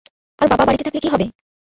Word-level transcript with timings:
আর 0.39 0.47
বাবা 0.51 0.63
বাড়িতে 0.65 0.83
থাকলে 0.85 0.99
কি 1.03 1.09
হবে? 1.09 1.25